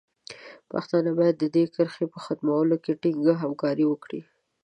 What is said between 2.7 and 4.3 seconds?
کې ټینګه همکاري وکړي.